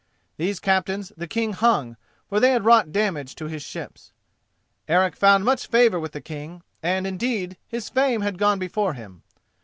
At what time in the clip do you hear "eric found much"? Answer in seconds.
4.87-5.67